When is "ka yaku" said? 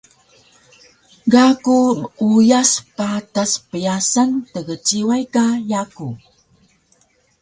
5.33-6.07